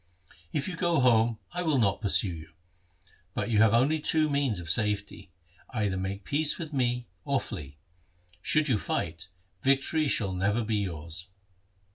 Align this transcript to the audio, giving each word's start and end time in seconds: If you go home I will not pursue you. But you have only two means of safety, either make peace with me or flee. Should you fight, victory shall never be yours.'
If 0.51 0.67
you 0.67 0.75
go 0.75 0.99
home 0.99 1.37
I 1.51 1.61
will 1.61 1.77
not 1.77 2.01
pursue 2.01 2.33
you. 2.33 2.53
But 3.35 3.51
you 3.51 3.59
have 3.61 3.75
only 3.75 3.99
two 3.99 4.31
means 4.31 4.59
of 4.59 4.67
safety, 4.67 5.29
either 5.69 5.95
make 5.95 6.23
peace 6.23 6.57
with 6.57 6.73
me 6.73 7.05
or 7.23 7.39
flee. 7.39 7.77
Should 8.41 8.67
you 8.67 8.79
fight, 8.79 9.27
victory 9.61 10.07
shall 10.07 10.33
never 10.33 10.63
be 10.63 10.77
yours.' 10.77 11.27